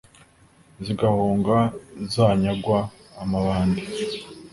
[0.83, 1.55] Zigahunga
[2.13, 2.79] za nyagwa
[3.21, 3.81] amabandi